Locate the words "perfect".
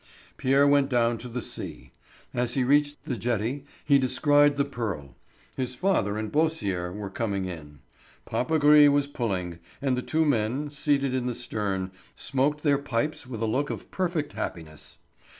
13.91-14.33